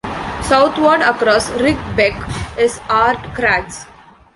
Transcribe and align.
Southward 0.41 1.01
across 1.01 1.51
Rigg 1.61 1.77
Beck 1.95 2.15
is 2.57 2.79
Ard 2.89 3.19
Crags. 3.35 3.85